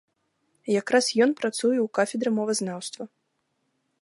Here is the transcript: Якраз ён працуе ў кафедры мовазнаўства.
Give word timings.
Якраз 0.79 1.05
ён 1.27 1.31
працуе 1.41 1.75
ў 1.75 1.85
кафедры 2.01 2.29
мовазнаўства. 2.39 3.03